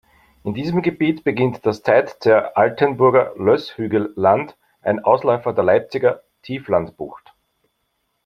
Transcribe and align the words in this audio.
In 0.43 0.55
diesem 0.55 0.81
Gebiet 0.81 1.23
beginnt 1.23 1.63
das 1.63 1.83
"Zeitzer-Altenburger 1.83 3.35
Lösshügelland", 3.37 4.57
ein 4.81 5.03
Ausläufer 5.03 5.53
der 5.53 5.63
Leipziger 5.63 6.23
Tieflandbucht. 6.41 7.35